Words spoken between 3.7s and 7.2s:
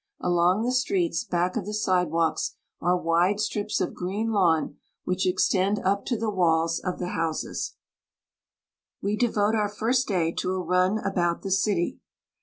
of green lawn which extend up to the walls of the